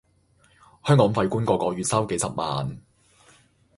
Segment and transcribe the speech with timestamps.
[0.83, 2.81] 香港廢官個個月收幾十萬